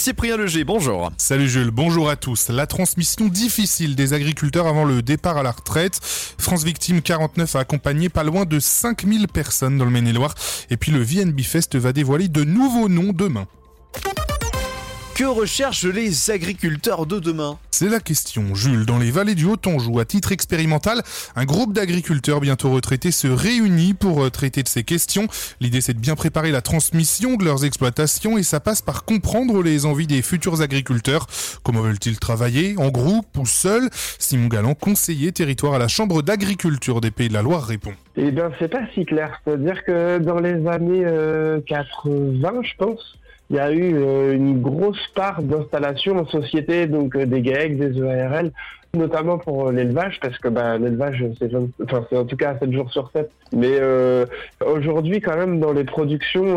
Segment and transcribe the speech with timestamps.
[0.00, 1.12] Cyprien Leger, bonjour.
[1.18, 2.48] Salut Jules, bonjour à tous.
[2.48, 6.00] La transmission difficile des agriculteurs avant le départ à la retraite.
[6.02, 10.34] France Victime 49 a accompagné pas loin de 5000 personnes dans le Maine-et-Loire.
[10.70, 13.46] Et puis le VNB Fest va dévoiler de nouveaux noms demain.
[15.20, 18.86] Que recherchent les agriculteurs de demain C'est la question, Jules.
[18.86, 21.02] Dans les vallées du Haut-Anjou, à titre expérimental,
[21.36, 25.26] un groupe d'agriculteurs bientôt retraités se réunit pour euh, traiter de ces questions.
[25.60, 29.62] L'idée, c'est de bien préparer la transmission de leurs exploitations et ça passe par comprendre
[29.62, 31.26] les envies des futurs agriculteurs.
[31.64, 33.90] Comment veulent-ils travailler En groupe ou seuls?
[34.18, 37.92] Simon Galland, conseiller territoire à la Chambre d'agriculture des Pays de la Loire, répond.
[38.16, 39.38] Eh bien, c'est pas si clair.
[39.44, 41.04] C'est-à-dire que dans les années
[41.66, 43.19] 80, je pense,
[43.50, 47.76] il y a eu euh, une grosse part d'installation en société, donc euh, des GAEC,
[47.78, 48.52] des EARL,
[48.94, 51.50] notamment pour euh, l'élevage, parce que bah, l'élevage, c'est
[51.82, 53.28] enfin, en tout cas 7 jours sur 7.
[53.52, 53.80] Mais
[54.64, 56.56] aujourd'hui, quand même, dans les productions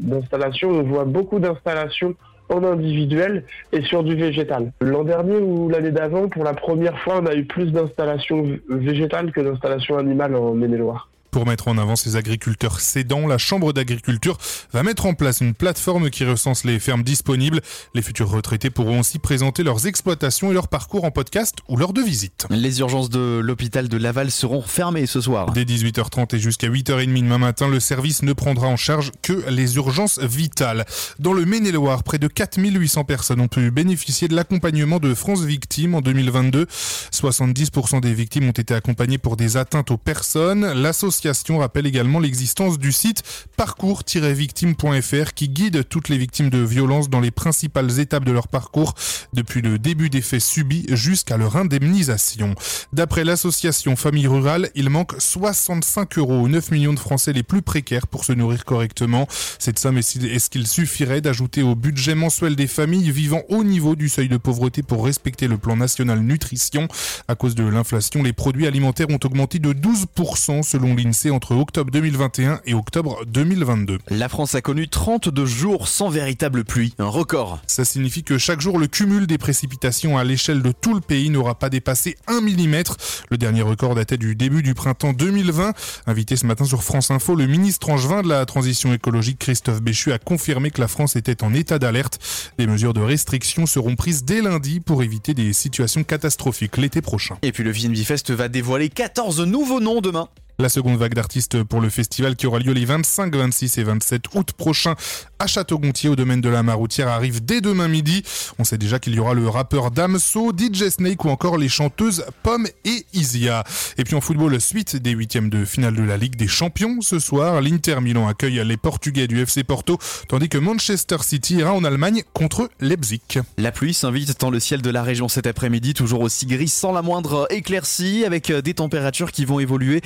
[0.00, 2.16] d'installation, on voit beaucoup d'installations
[2.48, 4.72] en individuel et sur du végétal.
[4.80, 9.30] L'an dernier ou l'année d'avant, pour la première fois, on a eu plus d'installations végétales
[9.30, 11.08] que d'installations animales en Maine-et-Loire.
[11.30, 14.36] Pour mettre en avant ces agriculteurs cédants, la Chambre d'agriculture
[14.72, 17.60] va mettre en place une plateforme qui recense les fermes disponibles.
[17.94, 21.92] Les futurs retraités pourront aussi présenter leurs exploitations et leur parcours en podcast ou lors
[21.92, 22.46] de visite.
[22.50, 25.52] Les urgences de l'hôpital de Laval seront fermées ce soir.
[25.52, 29.76] Dès 18h30 et jusqu'à 8h30 demain matin, le service ne prendra en charge que les
[29.76, 30.84] urgences vitales.
[31.20, 35.94] Dans le Maine-et-Loire, près de 4800 personnes ont pu bénéficier de l'accompagnement de France Victimes
[35.94, 36.66] en 2022.
[37.12, 40.72] 70% des victimes ont été accompagnées pour des atteintes aux personnes.
[40.72, 43.22] L'association L'association rappelle également l'existence du site
[43.58, 48.94] parcours-victime.fr qui guide toutes les victimes de violences dans les principales étapes de leur parcours
[49.34, 52.54] depuis le début des faits subis jusqu'à leur indemnisation.
[52.94, 57.60] D'après l'association Famille Rurale, il manque 65 euros aux 9 millions de Français les plus
[57.60, 59.26] précaires pour se nourrir correctement.
[59.58, 64.08] Cette somme est-ce qu'il suffirait d'ajouter au budget mensuel des familles vivant au niveau du
[64.08, 66.88] seuil de pauvreté pour respecter le plan national nutrition?
[67.28, 71.90] À cause de l'inflation, les produits alimentaires ont augmenté de 12% selon l'INSEE entre octobre
[71.90, 73.98] 2021 et octobre 2022.
[74.10, 77.60] La France a connu 32 jours sans véritable pluie, un record.
[77.66, 81.28] Ça signifie que chaque jour, le cumul des précipitations à l'échelle de tout le pays
[81.28, 82.82] n'aura pas dépassé 1 mm.
[83.28, 85.72] Le dernier record datait du début du printemps 2020.
[86.06, 90.12] Invité ce matin sur France Info, le ministre angevin de la transition écologique Christophe Béchu
[90.12, 92.18] a confirmé que la France était en état d'alerte.
[92.58, 97.36] Des mesures de restriction seront prises dès lundi pour éviter des situations catastrophiques l'été prochain.
[97.42, 100.28] Et puis le VNB Fest va dévoiler 14 nouveaux noms demain.
[100.60, 104.24] La seconde vague d'artistes pour le festival qui aura lieu les 25, 26 et 27
[104.34, 104.94] août prochains
[105.38, 108.22] à Château-Gontier au domaine de la Maroutière arrive dès demain midi.
[108.58, 112.26] On sait déjà qu'il y aura le rappeur Damso, DJ Snake ou encore les chanteuses
[112.42, 113.64] Pomme et Isia.
[113.96, 117.18] Et puis en football, suite des huitièmes de finale de la Ligue des Champions ce
[117.18, 119.96] soir, l'Inter Milan accueille les Portugais du FC Porto,
[120.28, 123.22] tandis que Manchester City ira en Allemagne contre Leipzig.
[123.56, 126.92] La pluie s'invite dans le ciel de la région cet après-midi, toujours aussi gris sans
[126.92, 130.02] la moindre éclaircie, avec des températures qui vont évoluer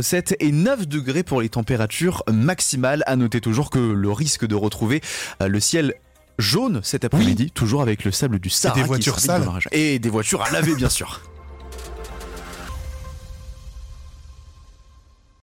[0.00, 3.02] 7 et 9 degrés pour les températures maximales.
[3.06, 5.00] À noter toujours que le risque de retrouver
[5.42, 5.94] euh, le ciel
[6.38, 8.78] jaune cet après-midi, toujours avec le sable du Sahara.
[8.78, 9.48] Et des voitures sales.
[9.72, 11.20] Et des voitures à laver, bien sûr.